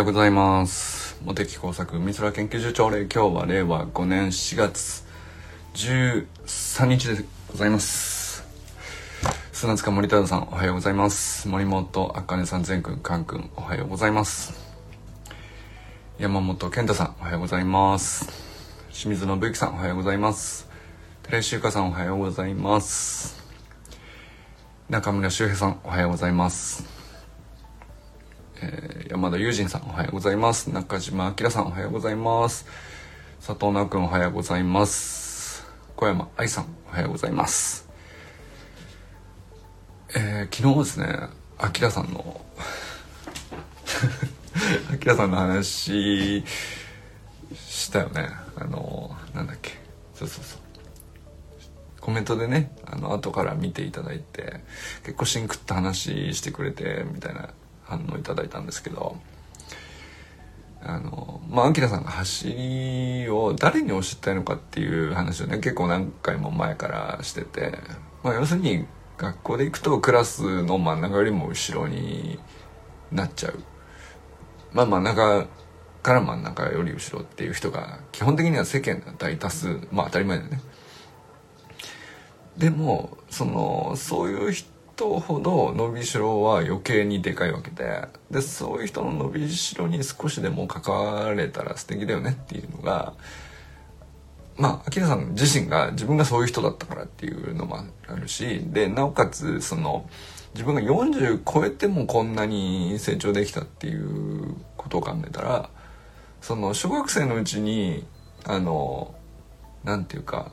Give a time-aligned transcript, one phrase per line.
[0.00, 1.18] ようございます。
[1.26, 5.04] 茂木工作美空研究所長令今日は令和5年4月
[5.74, 8.42] 13日でございます。
[9.52, 11.46] 砂塚森田さんおはようございます。
[11.48, 14.54] 森本あかねさん全くんかんくんおはようございます。
[16.18, 18.26] 山本健太さんおはようございます。
[18.90, 20.66] 清水信之さんおはようございます。
[21.24, 23.38] 寺石由香さんおはようございます。
[24.88, 26.99] 中村修平さんおはようございます。
[28.62, 30.68] えー、山田友人さんおはようございます。
[30.68, 32.66] 中島明さんおはようございます。
[33.44, 35.66] 佐藤直君おはようございます。
[35.96, 37.88] 小山愛さんおはようございます。
[40.14, 41.28] えー、昨日ですね
[41.82, 42.44] 明さんの
[45.06, 46.44] 明さんの話
[47.54, 48.28] したよね。
[48.56, 49.78] あのなんだっけ。
[50.14, 50.60] そうそうそう。
[51.98, 54.60] コメントでねあの後から見ていただいて
[55.02, 57.54] 結構シンクって話してくれてみたいな。
[57.90, 59.16] 反応いただいたんですけど
[60.82, 67.78] あのまあアキラさんが走りを誰に教えたいのかっていう話をね結構何回も前からしてて、
[68.22, 68.86] まあ、要するに
[69.18, 72.38] 学校で行くとクラスの真ん中よりも後ろに
[73.12, 73.58] なっちゃう。
[74.72, 75.46] まあ真ん中
[76.02, 80.60] から真ん中より後ろっていう人が基本的には世間の大多数まあ当たり前だよね。
[82.56, 93.14] でもそのそういう人人ほど伸びしろは余計にでかいわけででそういう人の伸びしろに少しでも関われたら素敵だよねっていうのが
[94.58, 100.06] まあ明さん自身が自分がそういう人だったからっていうのもあるしでなおかつその
[100.52, 105.70] 自分が40超えてもこんなに成長できたっていうことを考えたら
[106.42, 108.04] その小学生のうちに
[108.44, 109.14] あの
[109.82, 110.52] なんていうか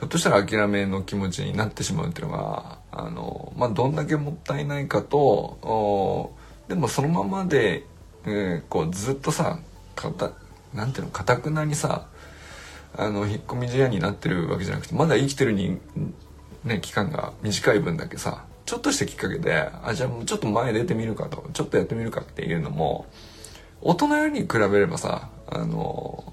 [0.00, 6.32] ひょっとしたら諦めの気持ちになってしまうっていうのがあの、まあ、どんだけもったいないかと
[6.68, 7.86] でもそのままで、
[8.24, 9.58] えー、こうずっとさ
[9.96, 10.30] かた
[10.74, 12.06] なんていうのかたくなにさ
[12.94, 15.78] あの引っ込み思案になってるわけじゃなくてまだ生きてるに、
[16.64, 23.06] ね、期間が短い分だけさちょっとしたきっかけであじゃあもうちょっと前出てみるかとちょっとやってみるかっていうのも
[23.80, 26.32] 大人より比べればさあの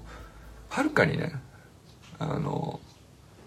[0.68, 1.32] はるかにね
[2.18, 2.80] あの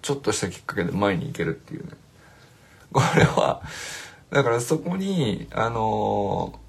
[0.02, 1.92] ちょっとしたきっかけで前に行けるっていうね。
[2.94, 3.62] これは
[4.30, 6.60] だからそこにあの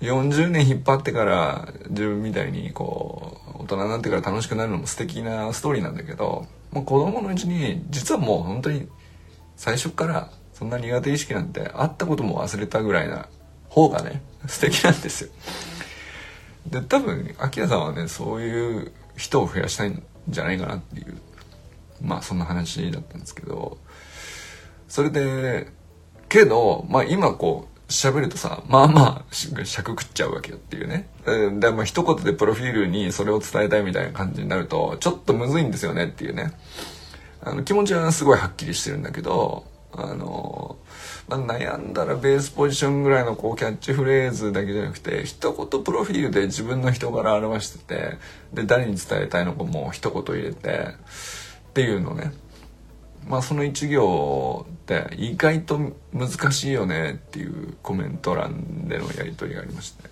[0.00, 8.88] 40年引っ張ってから自分みたいにこう大人になってから楽しくなるのも素敵なストーリーなんだけどもう子供のうちに実はもう本当に
[9.56, 13.28] 最初からそんな苦手意識なんてあったことも忘れたぐらいな
[13.68, 15.30] 方がね素敵なんですよ。
[16.66, 21.16] で多分アキラさんはねそういう人を増やしたいんじゃないかなっていう
[22.02, 23.78] まあそんな話だったんですけど
[24.88, 25.68] それで
[26.28, 31.08] けどまあ今こう喋るとさまあまあ尺食っちゃうわけよっていうね。
[31.60, 36.52] でも一言でプロフィールにそれを伝えたいみたいな感じになるとちょっとむずいんですよねっていうね。
[37.42, 40.78] あの気持ちはすごいはっきりしてるんだけどあの、
[41.28, 48.16] まあ、悩んだらベースポジションぐらいのこうキャッチフレーズだけじゃなくて一言プロフィールで自分の人柄表してて
[48.54, 50.94] で誰に伝えたいのかも一言入れて
[51.70, 52.32] っていうのね。
[53.26, 60.04] まあその一行って意外と難しいよねっていうコメント欄でのやり取りがありまして。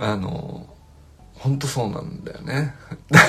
[0.00, 0.66] あの
[1.34, 2.74] 本当そうなんだよね。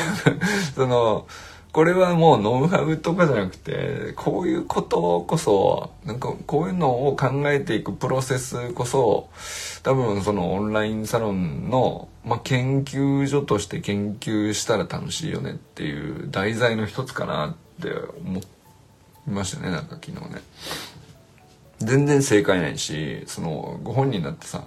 [0.75, 1.27] その
[1.71, 9.29] これはもうノウハウとかじゃなくてこういうことこそなんかこういうのを考えていくプロセスこそ
[9.83, 17.93] 多分そのオンラインサロンの、まあ、研究所として研究したら楽しいよねっていう題材の一つかなって
[18.25, 18.43] 思い
[19.27, 20.41] ましたねなんか昨日ね。
[21.77, 24.65] 全然正解ないしそのご本人だってさ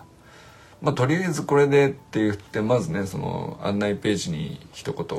[0.81, 5.19] まあとりあえずこれでって言ってまずねその案内ページに一言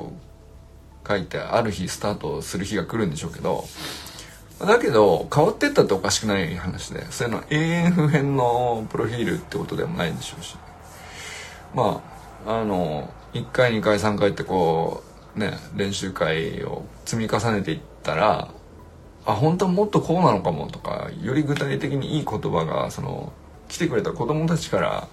[1.08, 3.66] 書いてある日スタートする日が来るんでしょうけど
[4.60, 10.56] だけど変わってったっておかしくない話でそういうの永遠不変のプロフィールってことでもないんでしょうし。
[11.74, 12.02] ま
[12.46, 15.04] ああの1回2回3回ってこ
[15.36, 18.50] うね練習会を積み重ねていったら
[19.26, 23.32] あ本当はもっとこうなのかもとかより具体的にいい言葉がその
[23.70, 25.08] 来てくれた子供たちから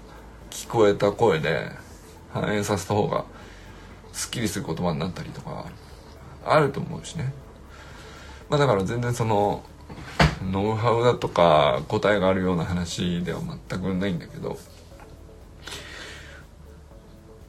[0.51, 1.71] 聞こえた声で
[2.33, 3.25] 反映させた方が
[4.13, 5.67] すっきりする言葉になったりとか
[6.45, 7.33] あると思うしね。
[8.49, 9.63] まあだから全然その
[10.51, 14.59] ノウハウだとか答えがあるような話では全くないんだけど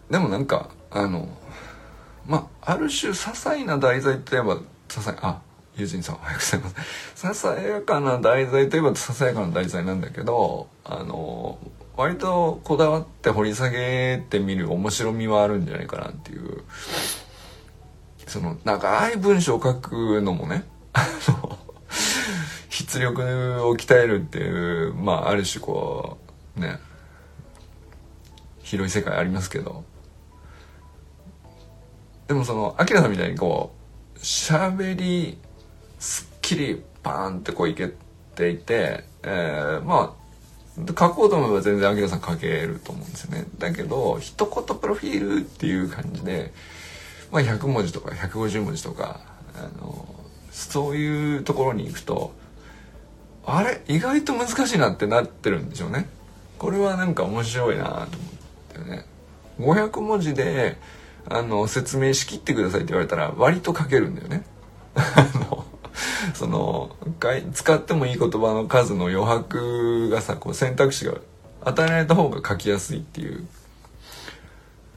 [0.09, 1.29] でもなんかあの
[2.27, 5.41] まあある種些細な題材って言えば些細あ
[5.75, 6.75] 友人さんおはようございます。
[7.15, 11.57] ささやかな題材といえばささやかな題材なんだけどあの
[11.97, 16.63] 割とこだわって掘り下げてみる面白みはあるんじゃないかなっていう。
[18.27, 20.63] その長い文章を書くのもね
[22.69, 26.17] 出力を鍛えるっていうまあある種こ
[26.55, 26.79] うね
[28.61, 29.83] 広い世界ありますけど。
[32.29, 33.73] でもそのアキラさんみたいにこ
[34.15, 35.38] う喋り
[35.99, 37.91] すっきりパーンってこういけ
[38.35, 40.20] ていて、えー、まあ
[40.77, 43.45] 書こうと思えば全然アキラさん書けると思うんですよね。
[43.57, 46.53] だけど一言プロフィールっていう感じで、
[47.31, 49.21] まあ、100文字とか150文字とか
[49.56, 50.06] あの
[50.51, 52.33] そういうところに行くと
[53.45, 53.81] あれ？
[53.88, 56.07] 意外と難しいなってなってるんでしょうね。
[56.57, 58.21] これはなんか面白いなと思って
[58.79, 59.06] よね
[59.59, 60.77] 500文字で
[61.27, 64.44] あの説明しきってくださいって言われたら割と書けるんだよね。
[64.95, 65.60] あの
[66.41, 66.89] その
[67.53, 71.13] 使ってもいい言葉の数の余白がさこう選択肢が
[71.63, 73.45] 与えられた方が書きやすいっていう。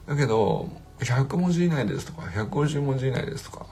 [0.07, 0.71] だけど
[1.01, 3.67] 100文字以内ですとか150文字以内ですとか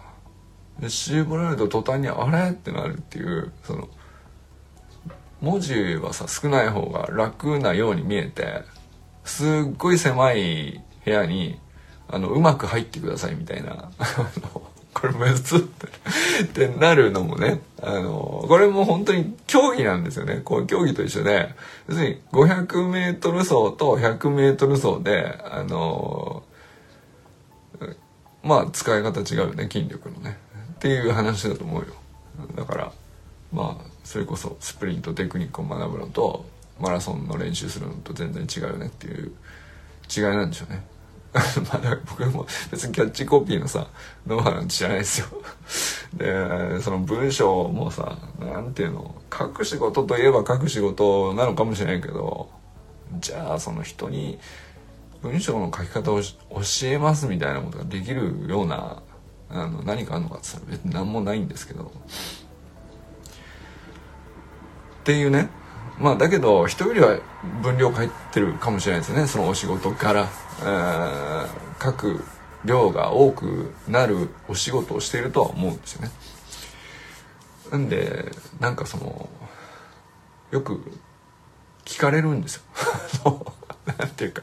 [0.79, 3.89] で絞られると途端にあれってなるっていうその
[5.41, 8.61] 文字はさ少ない方が楽なように見えて
[9.23, 9.47] すっ
[9.79, 11.59] ごい狭い部屋に
[12.07, 13.89] あのうまく入ってくださいみたいな。
[14.93, 15.59] これむずっ
[16.43, 20.41] ってなるのもね、あの、これも本当に競技なんですよね。
[20.43, 21.53] こう競技と一緒で、
[21.87, 26.43] 要するに500メートル走と100メートル走で、あの、
[28.43, 30.37] まあ使い方違うよね、筋力のね。
[30.75, 31.87] っていう話だと思うよ。
[32.55, 32.91] だから、
[33.51, 36.45] まあ、それこそスプリントテクニックを学ぶのと、
[36.79, 39.31] マラソンの練習するのと全然違うよねっていう
[40.15, 40.83] 違いなんでしょうね。
[41.73, 43.87] まあ僕も別にキャッチコピーのさ
[44.27, 45.27] ノウハウなんて知らないですよ。
[46.13, 52.49] でその文章もさ何ていうの書く仕事といえば書く仕事なのかもしれないけど
[53.19, 54.37] じゃあその人に
[55.23, 56.27] 文章の書き方を教
[56.83, 59.01] えますみたいなことができるような
[59.49, 61.91] あの何かあるのかって言ったら別に何もないんですけど。
[65.03, 65.49] っていうね。
[65.99, 67.19] まあだけど人よりは
[67.61, 70.27] 分量書いてるかもしれないですねそのお仕事から
[71.81, 72.23] 書く
[72.65, 76.11] 量が多くなるお仕事をしているとは思うんですよね。
[77.71, 79.29] なんでなんかその
[80.51, 80.81] よく
[81.85, 82.63] 聞かれるんですよ。
[83.99, 84.41] なんていうか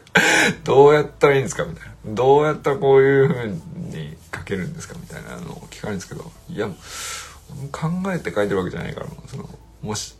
[0.65, 1.65] どうやったらいいんですか？
[1.65, 1.95] みたいな。
[2.15, 3.47] どうやったらこういうふう
[3.77, 4.97] に書けるんですか？
[5.01, 6.69] みたいなのを聞かれるんですけど、いや、
[7.73, 9.49] 考えて書いてるわけじゃないから、その、
[9.81, 10.15] もし、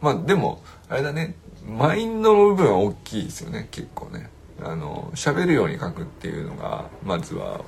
[0.00, 1.34] まあでも、あれだね、
[1.66, 4.30] マインドの部分は大きいですよね、結構ね。
[4.60, 7.60] あの喋るように書くっていうのがまずは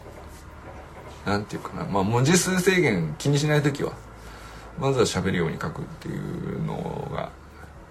[1.24, 3.92] 何て言うかなまあ文字数制限気にしない時は
[4.78, 7.30] まずは喋るように書くっていうのが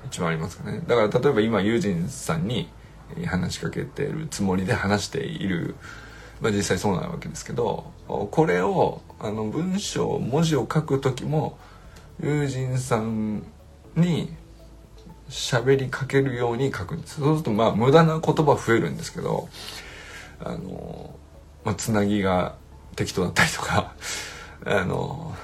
[0.06, 2.70] 一番ありますかねだから例えば今ユージンさんに
[3.26, 5.76] 話しかけてるつもりで話している、
[6.42, 11.58] まあ、実際そうなわけですけどこれをあの文章文字を書く時も
[12.22, 13.44] ユージンさん
[14.00, 14.34] に
[15.30, 16.96] 喋りかけるように書く。
[16.96, 19.48] んですそうするとまあ無駄な言葉増えるんですけど
[20.40, 21.16] あの、
[21.64, 22.56] まあ、つなぎが
[22.96, 23.94] 適当だったりとか
[24.66, 25.36] あの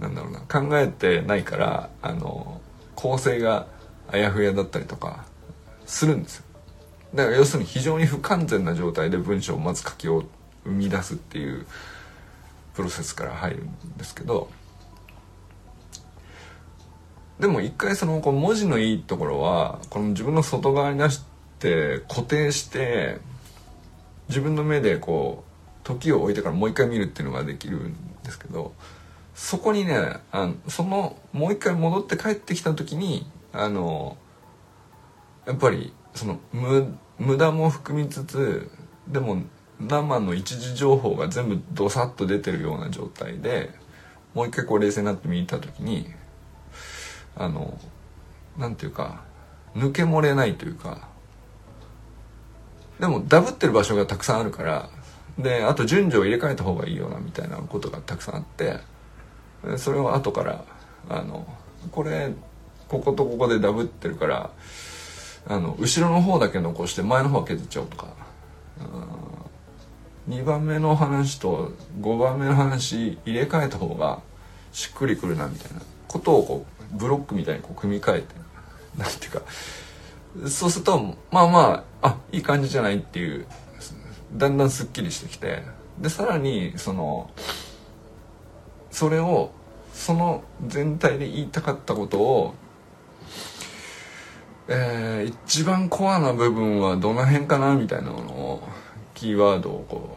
[0.00, 2.60] なんだろうな考えてないからあの
[2.94, 3.66] 構成が
[4.10, 5.24] あやふやだったりとか
[5.86, 6.44] するんですよ。
[7.14, 10.24] だから要するに非常に不完全な状態で文章をまず書きを
[10.64, 11.66] 生み出すっていう
[12.74, 14.48] プロセスから入るんですけど
[17.42, 21.22] でも一回そのこう文字のいいところはこの自分の外側に出し
[21.58, 23.18] て固定して
[24.28, 28.72] 自分の目でこう時を置いてからもう一回見るっていうのができるんですけど
[29.34, 34.16] そこにねあのそのもう一回戻って帰ってきた時にあの
[35.44, 38.70] やっぱりその無無駄も含みつつ
[39.08, 39.42] でも
[39.80, 43.70] 生の一時情報が全部ドサッと出てるような状態で
[44.32, 46.06] もう一回こう冷静になって見た時に
[47.36, 47.78] あの
[48.58, 49.22] なんていうか
[49.74, 51.08] 抜け漏れないというか。
[53.00, 54.88] でもダブってる場所がたくさんあるから
[55.36, 58.78] であと順序を入れ替えた方がいいよなみたいなことがたくさんあって
[59.76, 60.64] それを後から
[61.08, 61.44] あの
[61.90, 62.32] これ
[62.86, 64.50] こことここでダブってるから
[65.48, 68.22] あの後ろの方だけ残して前の方は削っちゃおうとか。
[70.28, 74.20] 2番目の話と5番目の話入れ替えた方が
[74.72, 78.34] しっくりくるなみたいなことをこうブロックみたいにこう組み替えて
[78.96, 79.42] なんていうか
[80.48, 80.98] そうすると
[81.30, 83.46] まあまああいい感じじゃないっていう
[84.34, 85.62] だんだんすっきりしてきて
[85.98, 87.30] でさらにその
[88.90, 89.52] それを
[89.92, 92.54] その全体で言いたかったことを
[94.68, 98.62] えー、一番コアな部分はどの辺かなみたいなのを
[99.12, 100.16] キーワードをこ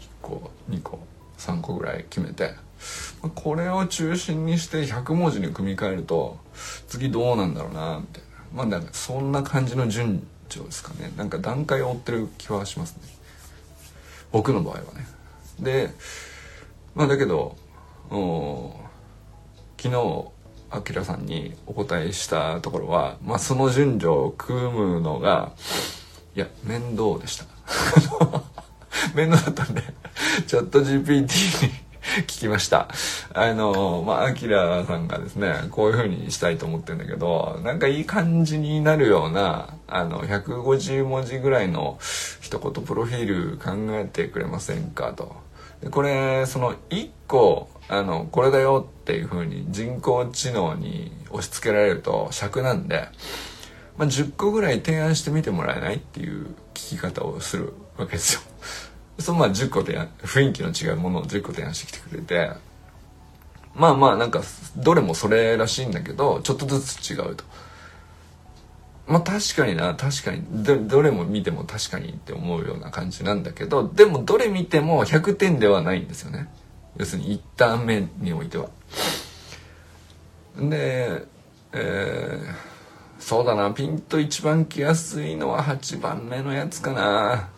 [0.00, 0.98] う1個2個
[1.38, 2.54] 3個ぐらい決めて
[3.34, 6.38] これを中心にして100文字に組み替えると
[6.86, 8.28] 次どうなんだろうなみたいな。
[8.54, 11.12] まあなんかそんな感じの順序ですかね。
[11.16, 13.02] なんか段階を追ってる気はしますね。
[14.30, 15.06] 僕の場合はね。
[15.60, 15.90] で
[16.94, 17.56] まあだけど
[19.76, 20.28] 昨日
[20.70, 25.52] あきらさんにお答えしたところは、まあ、その順序を組むのが
[26.36, 27.44] いや面倒でした。
[29.14, 29.82] 面倒だったんで
[30.46, 31.87] チャット GPT に
[32.22, 32.88] 聞きました
[33.34, 41.98] あのまああきらさんがですねこういう風にしたいと思ってるんだけどなんかいい感じになるようなあの150文字ぐらいの
[42.40, 45.36] 一言プロフィール考えてくれませんかと。
[45.82, 53.08] でこれその1個あのこれだよっていう風に人工知能に押し付けられると尺なんで、
[53.96, 58.40] まあ、10個ぐらい提案してみてもらえないっていう聞き方をするわけですよ。
[59.18, 62.52] そのまあ10個提案雰囲気の違うものを10個提案してきてくれて
[63.74, 64.42] まあまあなんか
[64.76, 67.44] どれもそれらしいんだけどちょっとずつ違うと。
[69.06, 70.44] まあ確かにな確かに
[70.88, 76.48] どれも見ても確かにって思うような感じなんだけどでもどれ見ても100点ではないんですよね。
[76.98, 78.68] 要するに一旦目においては。
[80.58, 81.24] で、
[81.72, 87.48] えー、そうだなピンと一番来やすいのは8番目のやつかな。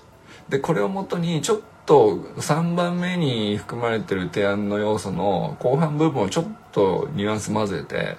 [0.51, 8.17] でこれをもとにちょっと3番目に含まれてる提案の要素の後半部分をちょっとニュアンス混ぜて、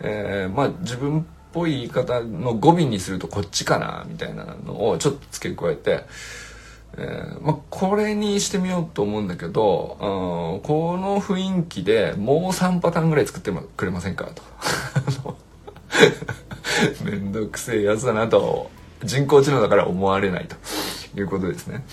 [0.00, 6.04] えー、まあ自分っぽい言い方の語尾にするとこっちかなみたいなのをちょっと付け加えて。
[6.96, 15.36] えー、まあ、これにしてみようと思うんだけど、うん、この雰囲気でもう3パターンぐらい作ってくれませんかと。
[17.04, 18.70] めんどくせえやつだなと
[19.02, 20.56] 人工知能だから思われないと
[21.16, 21.84] いうことですね。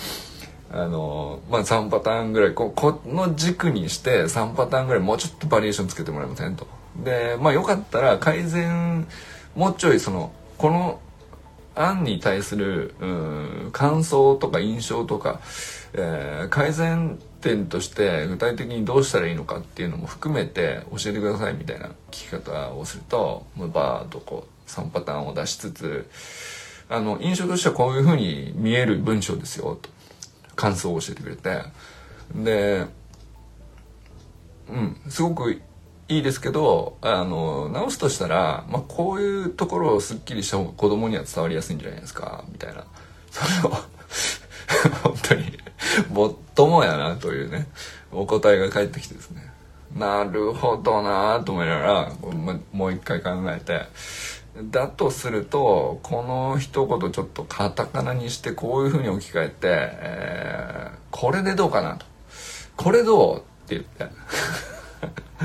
[0.73, 6.65] あのまあ3パターンぐらいここの軸にして3パターンぐらいもうちょっとバリエーションつけてもらえませんと。
[7.03, 9.07] でまあよかったら改善
[9.55, 10.99] もうちょいそのこの
[11.75, 12.93] 案に対する
[13.71, 15.39] 感想とか印象とか、
[15.93, 26.09] えー、改善点として具体的にどうしたらいいのかっていうのも含めて教えてくださいみたいな聞き方をするとバーッとこう3パターンを出しつつ
[26.91, 29.89] あの印象としてはこういうふうに見える文章ですよと。
[30.55, 31.63] 感想を教えてくれて。
[32.35, 32.85] で
[34.69, 35.51] うんすごく
[36.07, 42.85] いいですけどあの直すとしたら、まあ、こういうところをすっきりした方が子供には伝わりやすいんじゃないですかみたいな。
[43.31, 43.77] それを
[45.03, 45.57] 本当に
[46.09, 47.67] もっともやなというね
[48.11, 49.49] お答えが返ってきてですね。
[49.95, 52.11] なるほどなと思いながら
[52.71, 53.85] もう一回考えて
[54.55, 62.05] だとするとこの一言ちょっとカタカナにしてこういうふうに置き換えて、えー、これでどうかなと
[62.75, 64.07] これどうって言って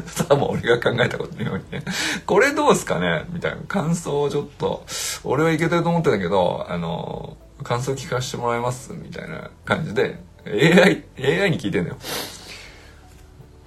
[0.06, 1.82] さも俺が考えたことのようにね、
[2.26, 3.25] これどうすかね？
[3.30, 4.84] みたいな感想をちょっと、
[5.25, 8.92] 俺はいけてると思ってたけど、あの、感想聞かせてもらえます？
[8.92, 11.96] みたいな感じで、AI、AI に聞いてんだよ。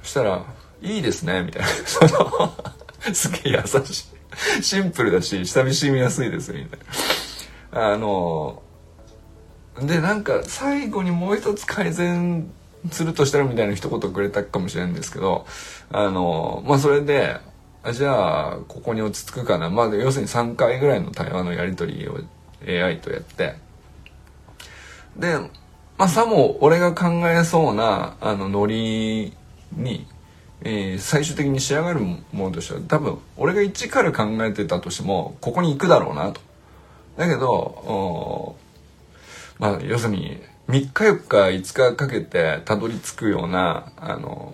[0.03, 0.46] そしたら、
[0.81, 1.41] いいですね？
[1.43, 1.67] みたいな。
[1.67, 2.53] その、
[3.13, 4.18] すげえ優しい。
[4.62, 6.79] シンプルだし、下見しみやすいですみたい
[7.72, 7.91] な。
[7.93, 8.62] あの、
[9.81, 12.50] で、なんか最後にもう一つ改善
[12.91, 15.46] するとしたらみたいな一言くれたかもしれないんですけど、
[15.91, 17.38] あの、まあ、それで、
[17.84, 19.69] あじゃあ、ここに落ち着くかな。
[19.69, 22.19] まあ、要するに3回ぐらいの対話のやり取りを
[22.67, 23.55] AI とやって、
[25.15, 25.38] で、
[25.98, 29.34] まあ、さも俺が考えそうな、あの、ノリ
[29.74, 30.08] に、
[30.62, 36.42] えー、最終的に仕上がるものとしては、多分、俺が一から考えてたとしても、ここに行くだろうなと。
[37.18, 38.56] だけど、
[39.58, 44.54] まあ、要するに、3日4日5日かけてたどり着くようなあの、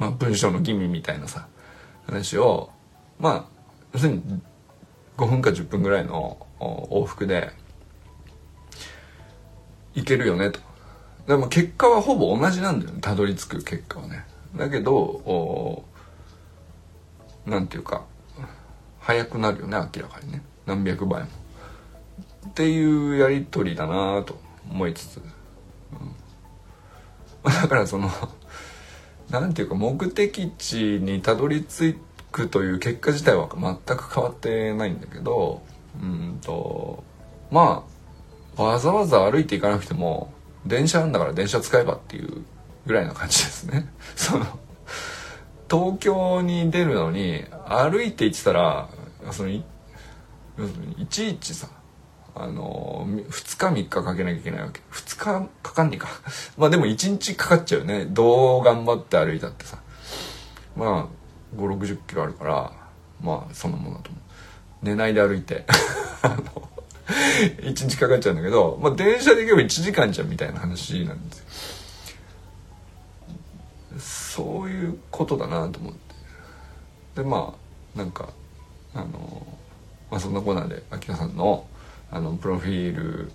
[0.00, 1.46] まあ、文章の吟味みたいなさ
[2.06, 2.70] 話を
[3.20, 3.44] まあ
[3.92, 4.22] 要するに
[5.16, 7.52] 5分か10分ぐらいの往復で
[9.94, 10.58] いけるよねと。
[11.28, 14.24] でも結果はほぼ同じなんだよねたどり着く結果はね。
[14.56, 15.84] だけど
[17.46, 18.04] なんていうか
[18.98, 20.42] 早くなるよね明らかにね。
[20.66, 21.28] 何百倍も。
[22.48, 24.38] っていうやり取りだなと
[24.70, 25.24] 思いつつ、うん、
[27.52, 28.10] だからその
[29.30, 31.96] 何ていうか目的地にたどり着
[32.32, 35.62] くという結果自体は全く変わってないんだけど
[36.00, 37.04] うんと
[37.50, 37.84] ま
[38.56, 40.32] あわざわざ歩いていかなくても
[40.66, 42.44] 電車なんだから電車使えばっていう
[42.86, 43.88] ぐらいな感じですね。
[44.16, 44.46] その
[45.70, 48.88] 東京に出るのに歩いて行ってたら
[49.30, 49.64] そのい
[50.98, 51.68] いちいちさ
[52.34, 54.80] あの2日3日かけなきゃいけないわけ。
[54.92, 56.08] 2日かかんねえか。
[56.56, 58.06] まあでも1日かかっちゃうよね。
[58.06, 59.78] どう頑張って歩いたってさ。
[60.76, 62.72] まあ5 6 0キロあるから
[63.20, 64.22] まあそんなもんだと思う。
[64.82, 65.66] 寝ないで歩いて。
[67.40, 71.44] 1日かかっちゃうんだけど、まあ、電車で行けば1時間じゃんみたいな話なんですよ。
[74.42, 75.98] そういうことだなと思って。
[77.22, 77.54] でま
[77.94, 78.28] あなんか
[78.94, 79.46] あの
[80.10, 81.66] まあそんなコーナーであきらさんの
[82.10, 83.30] あのプロフィール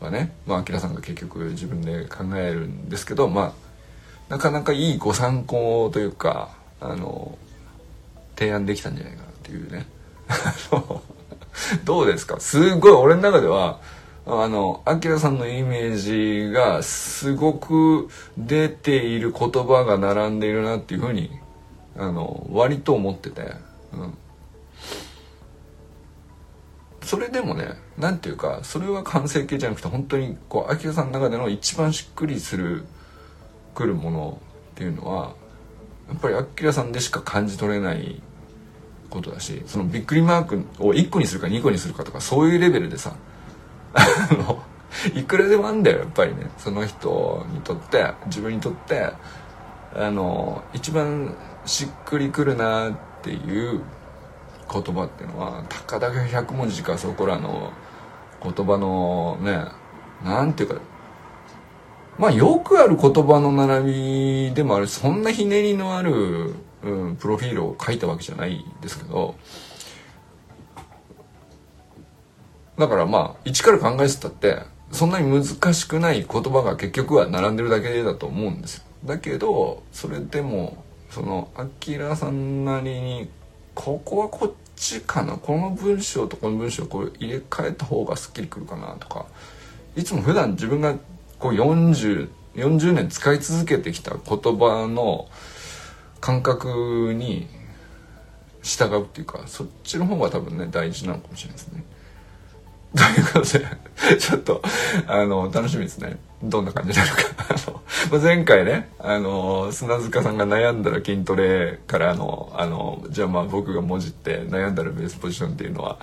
[0.00, 3.52] はねまああきらさんが結局自分で考えるんですけどまあ
[4.28, 6.50] なかなかいいご参考というか
[6.80, 7.36] あの
[8.36, 9.86] 提案できたんじゃないかなっていうね。
[11.84, 12.38] どうですか？
[12.40, 13.80] すごい俺の中では
[14.26, 21.30] あの、アキラさんのイメージがすごく出ている言葉が並んでいるなっていうふうに、
[21.96, 23.54] あの、割と思ってて、
[23.92, 24.14] うん。
[27.02, 32.84] それでもね、なんていうか、それは完成形じゃなくて、本当に、こう、アキラさんの中での一番しっくりする、
[33.74, 34.40] くるもの
[34.72, 35.34] っていうのは、
[36.08, 38.22] やっぱりアキラさんでしか感じ取れない
[39.08, 43.16] ことだし、そのびっくりマークを1個にするか2個にするかとか、そういうレベルでさ、
[45.14, 46.50] いくらでもあんだよ、やっぱりね。
[46.58, 49.12] その人にとって、自分にとって、
[49.94, 52.92] あの、一番しっくりくるなっ
[53.22, 53.80] ていう
[54.72, 57.72] 言葉っていうのは、たかだか100文字かそこらの
[58.42, 59.64] 言葉のね、
[60.24, 60.80] なんていうか、
[62.18, 69.34] まあよくある言葉の並びでもあるそんなひねりのある、うん、プロフィールを書いたわけじゃないですけど、
[72.80, 78.84] だからまあ一から考えてたってそんなに難しくない言葉が結局は並んでるだけだと思うんですよ。
[79.04, 83.28] だけどそれでもそのアキラさんなりに
[83.74, 89.26] ここはこっちかなこの文章とこの文章をこう入れ替えた方がすっきりくるかなとか
[89.94, 90.94] いつも普段自分が
[91.38, 95.28] こう 40, 40年使い続けてきた言葉の
[96.20, 97.46] 感覚に
[98.62, 101.84] 従うっていうかそっちの方が多分ね大事なのかもしれないですね。
[102.96, 104.62] ということで、ちょっと、
[105.06, 106.18] あの、楽しみですね。
[106.42, 107.22] どんな感じになるか。
[108.10, 115.98] あの、前回ね、あの、砂塚さんが悩んだら筋トレからの、あの、じゃあまあ僕がもじって悩んだらベースポジションっていうのは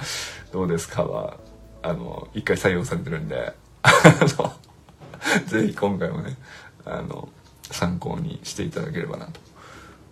[0.54, 1.36] どうですかは、
[1.82, 3.91] あの、一回採用されてるんで、 あ
[4.38, 4.54] の、
[5.47, 6.38] ぜひ今回もね、
[6.86, 7.28] あの、
[7.69, 9.41] 参考にしていただければなと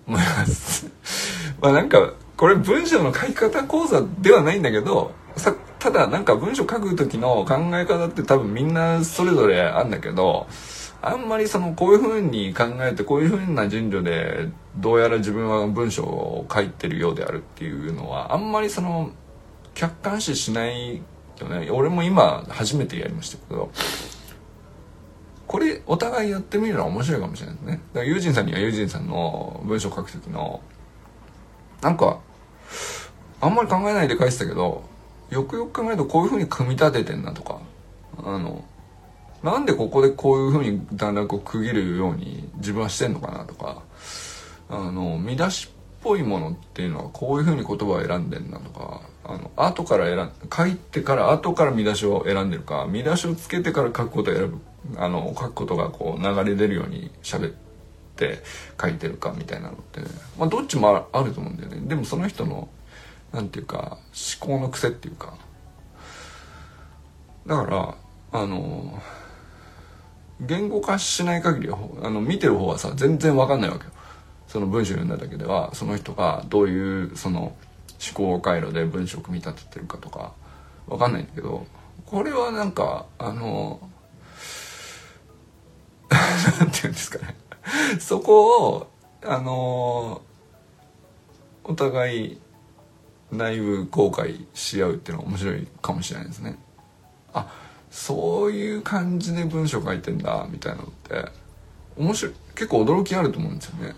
[0.07, 0.87] 思います。
[1.61, 5.55] まあなんか、これ文章の書き方講座ではないんだけど、さ
[5.85, 10.47] ただなんか文章書く時の考え方って多分みんなそれぞれあんだけど
[10.99, 19.11] あんまりそのこういう風に考えてこういう風な順序でどうやら自分は文章を書いてるようであるっていうのはあんまりその
[19.75, 21.03] 客観視しない
[21.39, 21.69] よね。
[21.69, 23.69] 俺も今初めてやりましたけど
[25.45, 27.71] これお互いやってみるのは面白いかもしれないですね。
[27.73, 30.61] だからユージンさんにはユージンさんの文章書く時の
[31.83, 32.21] なんか
[33.39, 34.94] あんまり考えないで書いてたけど
[35.29, 37.59] よくよく考えるとこういうふうに組み立ててんなとか。
[38.17, 38.63] あの
[39.43, 43.83] なんでここでこういうふうに段落を区切るように自分はしてんのかなとか。
[44.67, 49.01] あの見出しっぽいものっていうのはこういうふうに言葉を選んでんなとか。
[49.27, 52.85] あの後から選ん書いてから後から見出しを選んでるか。
[52.89, 54.59] 見出しをつけてから書くことを選ぶ。
[54.97, 57.53] あの書くことがこう流れ出るように喋っ
[58.15, 58.43] て
[58.79, 60.01] 書いてるかみたいなのって、
[60.37, 61.81] まあ、どっちもあると思うんだよね。
[61.87, 62.69] でもその人の
[63.35, 63.97] なんていうか
[64.39, 65.33] 思考の癖っていうか。
[67.45, 67.95] だから
[68.31, 68.99] あの
[70.39, 73.91] 言語化しない限りはあの見てる方はさ全然わかんないわけよ。
[74.47, 77.55] その文章読んだだけではその人がどういうその思
[78.13, 80.33] 考回路で文章を組み立ててるかとか
[80.87, 81.65] わかんないんだけど
[82.05, 83.81] これはなんかあの
[86.09, 87.35] なんていうんですかね。
[87.99, 88.87] そこを
[89.23, 90.21] あの
[91.65, 92.44] お互い
[93.37, 96.57] 内部公開し合うっていうのは面白いかもしれないですね。
[97.33, 97.51] あ
[97.91, 101.31] そういう感じで文章書いてんだみたいなのって
[101.97, 103.95] 面白い結構驚きあると思うんですよね。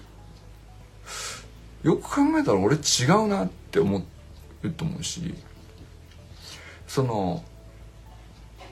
[1.83, 4.03] よく考えたら俺違うなって思
[4.63, 5.33] うと思うし
[6.87, 7.43] その、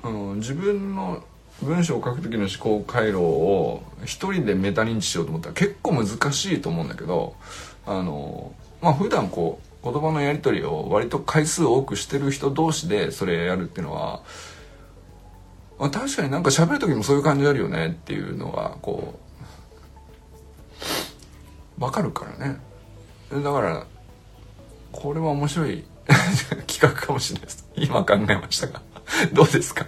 [0.04, 1.24] うん、自分の
[1.62, 7.36] 文章を書く時の思考回路を一人でメタ認知しようと思ったら結構難しいと思うんだけど
[7.86, 14.24] あのまあ普段こう言葉のやり取りを割と回数多くしてる人同士でそれやるっていうのは、
[15.80, 19.20] まあ、確かになんか喋る時もそういう感じあるよねっていうのがこ
[21.80, 22.58] うわかるからね。
[23.32, 23.86] だから
[24.92, 25.84] これは面白い
[26.68, 27.68] 企画かもしれないです。
[27.76, 28.82] 今考えましたが。
[29.34, 29.86] どうですか？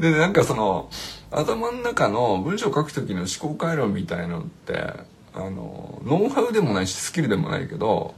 [0.00, 0.88] でなんかその
[1.30, 4.92] 頭の中の文章を書く時の思考回路みたいのって
[5.34, 8.14] あのノウハウでもないしスキルでもないけど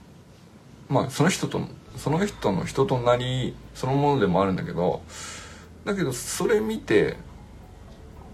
[0.93, 1.61] まあその人と
[1.97, 5.03] その人の人となりそのものでもあるんだけど
[5.85, 7.17] だけどそれ見て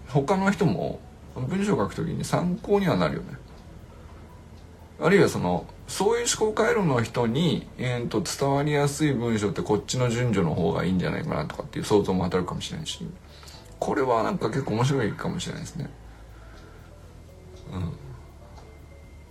[0.09, 1.01] 他の人も
[1.37, 3.39] 文章を書くときに参考にはなるよね。
[5.01, 13.07] あるいはそのそういう思考回路の人に、えー、と伝わりやすい文章ってこっちの順序の方がいいんじゃないかなとかっていう想像も働くかもしれないし
[13.79, 15.89] これはなんか結構面白いかもしれないですね。
[17.73, 17.93] うん。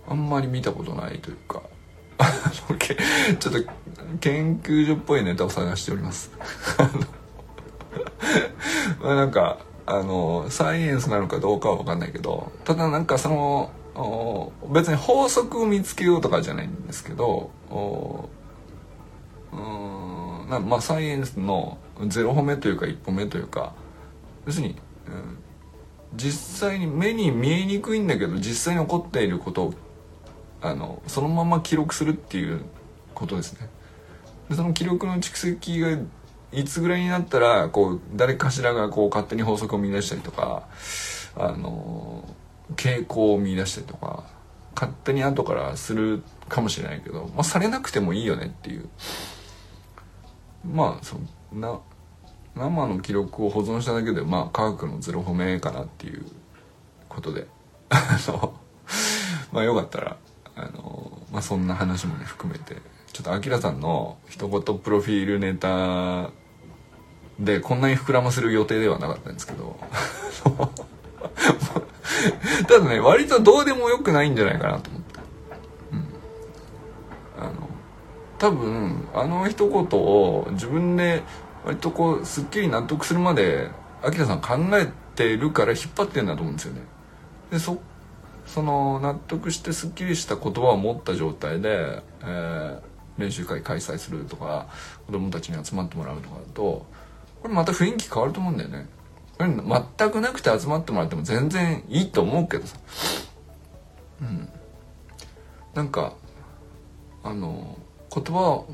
[0.08, 1.62] あんまり見たことないというか。
[3.38, 3.72] ちょっと
[4.20, 6.30] 研究所っぽいネタを探しております。
[9.00, 13.70] まあなんかあのサイエンスなのかどうかは分かんないけどただなんかその
[14.70, 23.72] 別に法則を見つけようとかじゃないんですけどうんまあサイエンスの0歩目というか1歩目というか
[24.46, 24.76] 要するに、
[25.06, 25.38] うん、
[26.14, 29.74] 実際に目に見えにくいんだけど実際に起こっていることを
[30.60, 32.64] あのそのまま記録するっていう
[33.14, 33.68] ことですね。
[34.48, 35.98] でその記録の蓄積が
[36.52, 40.66] いつぐらいになったらこう誰かしらがこう勝手に法則を見出したりとか
[41.36, 42.24] あの
[42.74, 44.24] 傾向を見出したりとか
[44.74, 48.88] 勝手に後からするかもしれないけど、まあ、されなくてもいいよねっていう
[50.64, 51.18] まあそ
[51.52, 51.80] な
[52.54, 56.24] 生の記録を保存しただけでまあ科学のゼロ褒めかなっていう
[57.08, 57.46] ことで
[57.90, 58.54] あの
[59.52, 60.16] まあよかったら、
[61.38, 62.74] まあ、そんな話もね含めて。
[63.12, 66.30] ちょっとアキラさんの一言プロフィールネタ
[67.38, 69.78] でこんなに膨らませる予定ではなかったんですけど。
[72.66, 75.20] ただね割とどうでもよくないんじゃないかなと思って、
[75.92, 76.08] うん、
[77.38, 77.52] あの
[78.38, 81.22] 多分あの一言を自分で
[81.64, 83.70] 割とこうすっきり納得するまで
[84.02, 86.80] アキラさん考えてるから引っ張ってんだと思うんですよね。
[87.52, 87.80] でそ
[88.48, 92.80] その納得してすっきりした言葉を持った状態で、えー、
[93.18, 94.66] 練習会開催するとか
[95.06, 96.86] 子供たちに集まってもらうとかだと
[97.42, 98.86] これまた雰囲気変わると思うんだよね。
[99.38, 102.76] 全くなくて集まってもらっても全然いいと思うけどさ。
[104.20, 104.48] うん。
[105.74, 106.14] なんか、
[107.22, 107.78] あの、
[108.12, 108.68] 言葉を、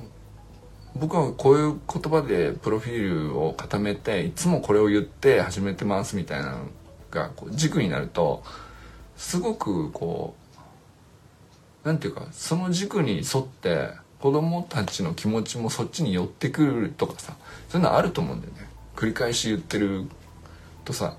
[0.96, 6.58] 僕はこういう言葉でプロフィールを固めて、いつもこれを言って始めてますみたいなの
[7.10, 8.42] がこう軸になると、
[9.16, 10.34] すごくこ
[11.84, 17.36] う、なんていうか、その軸に沿って子供たちの気持ちもそっちに寄ってくるとかさ、
[17.68, 18.74] そういうのあると思うんだよね。
[18.96, 20.06] 繰り返し言ってる
[20.84, 21.16] とさ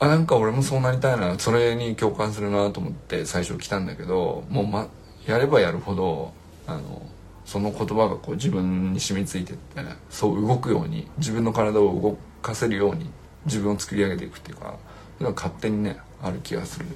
[0.00, 4.88] あなんか俺もそうなりたいなそれに共感するなと思って最初来たんだけどもう、ま、
[5.26, 6.32] やればやるほど
[6.66, 7.02] あの
[7.44, 9.80] その言葉がこう自分に染みついてって
[10.10, 13.10] そう動くように自分の体を動かせるように
[13.46, 14.76] 自分を作り上げていくっていうか
[15.18, 16.86] それは勝手にねある気がする。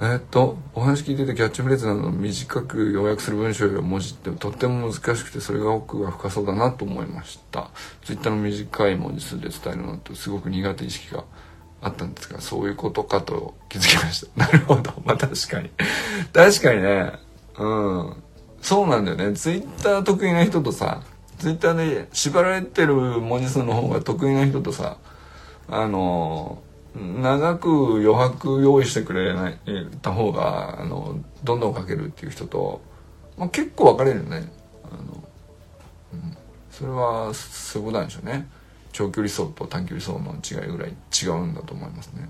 [0.00, 7.70] えー、っと、お話聞いててキャッチフレーズなどの短く要約する文章や文字ってとっても難しくてそれが奥が深そうだなと思いました。
[8.04, 11.24] ツイッターの短い文字数で伝えるのとすごく苦手意識が
[11.82, 14.38] あったんですが、そういうことかと気づきました。
[14.38, 14.92] なるほど。
[15.04, 15.70] まあ確かに。
[16.32, 17.12] 確かにね。
[17.58, 18.12] うん。
[18.62, 19.32] そうなんだよね。
[19.34, 21.02] ツイッター得意な人とさ、
[21.38, 24.98] ツイッターで縛られてる文字数の方が得意な人とさ、
[25.68, 26.62] あの
[26.94, 29.58] 長く余白用意してくれない
[30.02, 32.80] た方があのどんどん書けるっていう人と、
[33.36, 34.50] まあ、結構分かれるね。
[34.84, 35.24] あの、
[36.14, 36.36] うん、
[36.70, 38.48] それはそういうことなんでしょうね。
[38.92, 42.28] 長距離走と短距離走の違いぐらい違うんだと思いますね。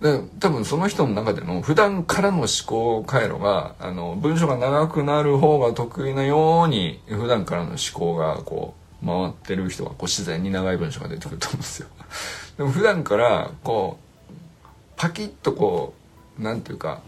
[0.00, 11.88] で多分その人の中での普段からの思考回路があの文章が長くなる方が得意なように普段からの思考がこう回ってる人はこう自然に長い文章が出てくると思うんですよ。
[12.56, 14.64] でも普段からこう
[14.96, 15.94] パキッとこ
[16.38, 17.02] うなんていうか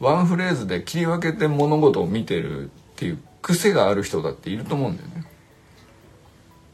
[0.00, 5.26] ワンフレーズで切り分けて物事を見てるっていう癖がある人だっていると思うんだよね。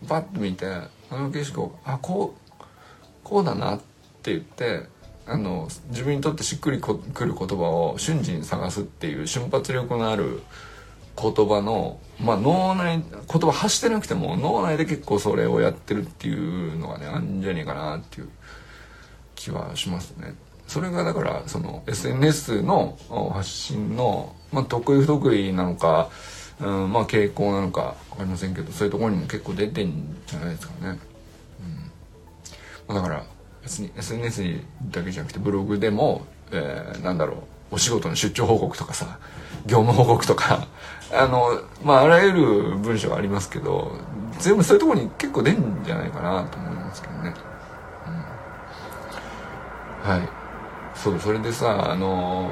[0.07, 2.65] パッと見てあの景色をあこう
[3.23, 3.79] こうだなっ
[4.23, 4.87] て言って
[5.27, 10.43] あの自分にとってしっくりくる言葉を瞬時に探すっていう瞬発力のある
[11.21, 18.29] 言葉の、まあ、脳内言葉発してなくても脳内で結構それをやってるっていうのがねあんじゃねえかなっていう
[19.35, 20.35] 気はしますね。
[20.67, 22.99] それがだからその SNS の
[23.33, 26.09] 発信の、まあ、得意不得意なのか、
[26.61, 30.89] うん、まあ傾向なのか分かりませんけどそういうところにも結構出てんじゃないですかね。
[30.89, 30.97] うん
[32.89, 33.25] まあ、だから
[33.63, 37.35] 別に SNS だけじゃなくてブログでも、えー、なんだろ
[37.71, 39.19] うお仕事の出張報告とかさ
[39.67, 40.69] 業務報告とか
[41.17, 43.93] あのまああらゆる文章ありますけど
[44.39, 47.35] 全部そういうところに結構出るんじゃないかなと思いますけどね、
[48.07, 48.11] う
[50.09, 50.45] ん、はい。
[50.95, 52.51] そうそれでさあの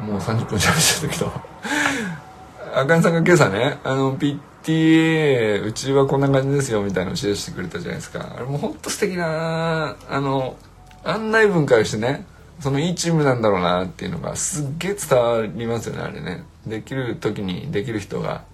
[0.00, 1.32] もう30分しゃべっちゃったけど。
[2.76, 8.32] あかんさんが今朝ねあの PTA うちはこんな感じですよみたいなのを教えしてくれたじゃないですか。
[8.36, 10.56] あれもうほんと素敵なあの
[11.04, 12.26] 案内文からしてね
[12.60, 16.44] そのいいチームなんだろうなっていうのがすっげえ伝わりますよねあれね。
[16.66, 18.44] できる時にできる人が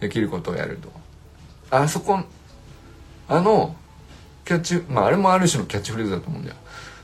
[0.00, 0.90] できることをやると。
[1.70, 2.18] あそこ
[3.28, 3.76] あの
[4.44, 6.56] キャッチまああれもある種のキャッチフレーズだと思うんだよ。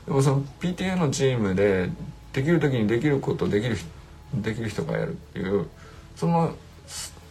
[0.05, 1.89] でもその PTA のチームで
[2.33, 3.77] できる時にできることできる
[4.33, 5.67] できる人がやるっていう
[6.15, 6.53] その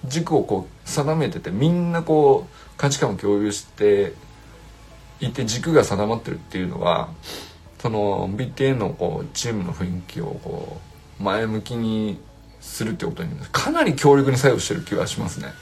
[0.07, 4.13] 軸をこう定めててみんなこう価値観を共有して
[5.21, 7.09] いて軸が定まってるっていうのは
[7.79, 10.81] その BTN のこうチームの雰囲気をこ
[11.21, 12.19] う前向きに
[12.67, 15.53] するってことにかなり強力に作用してる気はしますね。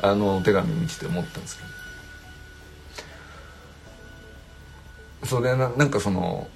[0.00, 1.76] あの手紙見てて思ったんですけど。
[5.26, 6.48] それでななんかその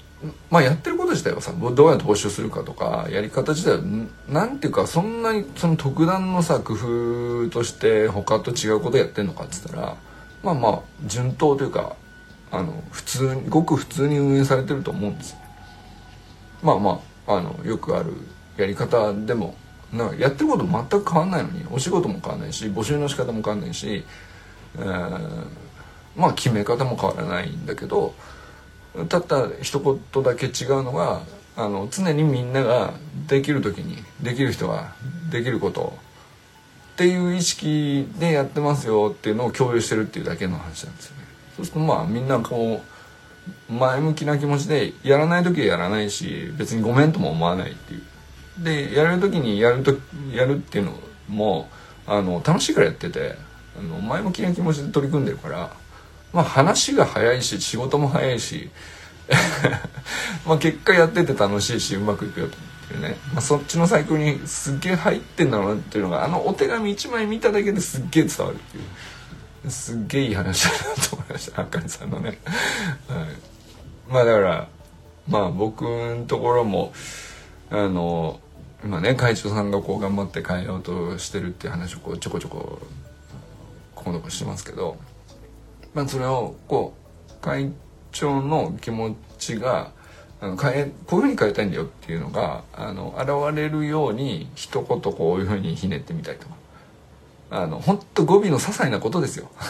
[0.50, 3.82] まあやってること自体はさどうやって募集するかとかやり方自体は
[4.28, 9.96] なんていうかそんなにその特段のさ工夫として他と違うことやってんのかっつったら
[10.42, 11.96] まあまあ順当というか
[12.52, 15.36] あの普通ごく普通に運営されてると思うんです
[16.62, 18.12] まあまああのよくある
[18.56, 19.54] やり方でも
[19.92, 24.04] なやってること全く変わんないのにお仕事も変わんないし募集の仕方も変わんないし、
[24.76, 25.46] えー、
[26.16, 28.14] まあ決め方も変わらないんだけど
[29.08, 31.22] たった一言だけ違うのが
[31.56, 32.94] あの常にみんなが
[33.28, 34.94] できる時にできる人は
[35.30, 35.98] できること
[36.94, 41.24] っていう意識でやってますよっていうのを共有してるっていうだけの話なんですよね。
[41.56, 42.82] そうするとまあみんなこ
[43.68, 48.02] う前向きな気持ちでやらない時はやらないし別にごめんとも思わないっていう。
[48.62, 49.92] でやる時にやると
[50.32, 50.92] やるっていうの
[51.28, 51.68] も
[52.06, 53.36] あの楽しいからやってて
[53.78, 55.70] あの前向きな気持ちで取り組んでるから
[56.32, 58.70] まあ話が早いし仕事も早いし
[60.46, 62.56] まあ結果やってて楽しいしうまくいくよって
[62.94, 68.84] るね、まあ、そっちのサイクルにすっげえ入ってんだろうなっていうのがあのお手紙1枚見ただけですっげえ伝わるっていう。
[69.68, 71.60] すっげえいい話だなと思いました。
[71.60, 72.38] あかねさんのね、はい、
[74.08, 74.68] まあだから
[75.28, 76.92] まあ僕のところも
[77.70, 78.40] あの
[78.84, 82.80] 今ね会長さんがこう頑張って変えようとしてるっていう話をこうちょこちょこ
[83.94, 84.96] ここのこしてますけど、
[85.94, 86.94] まあ、それをこ
[87.28, 87.72] う会
[88.12, 89.92] 長の気持ちが
[90.40, 96.48] あの変えこういうふうに変えたいんだよっていうのがあの現れるように一言こういうふうにひねってみたりと。
[96.48, 96.54] か
[97.50, 99.50] あの本当語尾の些細なことですよ。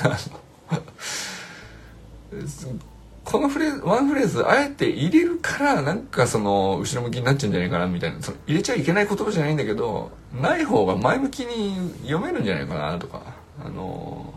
[3.24, 13.22] このフレーズワンフレーズあえて入れるからなんかその後ろ向きになっちゃうんじゃないかなみたいなその入れちゃいけない言葉じゃないんだけどない方が前向きに読めるんじゃないかなとか
[13.64, 14.32] あの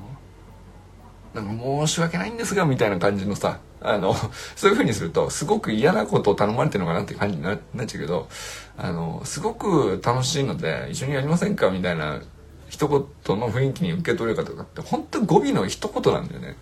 [1.34, 4.14] なんか申し訳ないんですがみたいな感じのさあの
[4.56, 8.30] そういうふうにするとすごく嫌なことを頼まれてるのかなって感じになっちゃうけど
[8.78, 12.22] あのすごく楽しいので一緒にやりませんかみたいな
[12.70, 16.56] 一言の雰囲気に受け取れるかとかって本当語尾の一言なんだよね。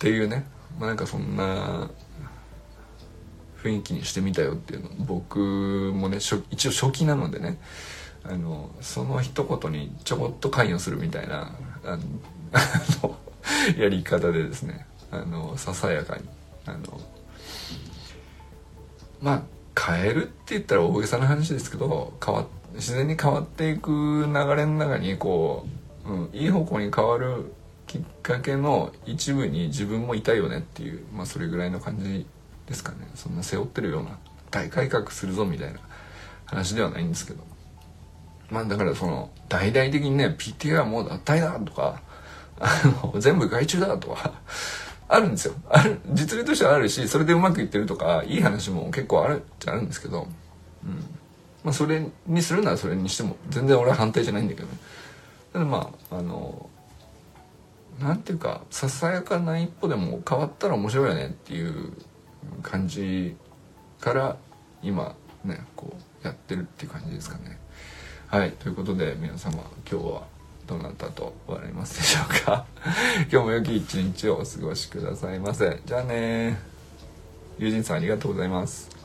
[0.00, 0.46] っていうね、
[0.78, 1.90] まあ、なんかそんな
[3.62, 5.38] 雰囲気にしてみたよっていうの僕
[5.94, 6.16] もね
[6.50, 7.58] 一応初期なのでね。
[8.22, 11.98] あのその一言にちょこっと関与するみたいなあ
[13.02, 13.16] の
[13.78, 14.86] やり方でですね。
[15.10, 16.22] あのささやかに。
[16.66, 17.00] あの
[19.20, 19.42] まあ
[19.80, 23.90] 変えるって言ったら大げさな話ですけど変わ自然に変わっていく
[24.26, 25.66] 流れの中にこ
[26.06, 27.52] う、うん、いい方向に変わる
[27.90, 32.24] きっかけの一部に自分もいたよねっていう、まあ、それぐらいの感じ
[32.68, 32.98] ですかね。
[33.16, 34.16] そんな背負ってるような
[34.52, 35.80] 大改革するぞみたいな
[36.44, 37.42] 話ではないんですけど。
[38.48, 42.00] まあだからその大々的にね PTA はもう脱退だとか
[42.60, 42.80] あ
[43.12, 44.34] の全部外注だとか
[45.08, 45.54] あるんですよ。
[45.68, 50.28] ある実例としてはあるしそれでうまくいってるとかいい話も結構あるっちゃあるんですけど、
[50.84, 50.90] うん。
[51.64, 54.74] まあ、それにするならそれにしても全然俺は反対じゃないんだけどね。
[55.52, 56.70] ただまああの
[58.00, 61.92] なんていうかささやかな一歩でも変わったら面白いよねっていう
[62.62, 63.36] 感じ
[64.00, 64.36] から
[64.82, 67.58] 今ねこうやってるっていう感じですかね。
[68.28, 70.22] はいということで皆様今日は
[70.66, 72.64] どなたと笑いますでしょうか。
[73.30, 75.80] 今日も良き一日をお過ごしくださいませ。
[75.84, 76.58] じゃあね
[77.58, 78.99] 友人さんありがとうございます。